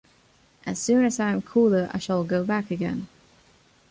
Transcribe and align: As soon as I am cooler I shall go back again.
As 0.65 0.79
soon 0.79 1.05
as 1.05 1.19
I 1.19 1.31
am 1.31 1.43
cooler 1.43 1.87
I 1.93 1.99
shall 1.99 2.23
go 2.23 2.43
back 2.43 2.71
again. 2.71 3.07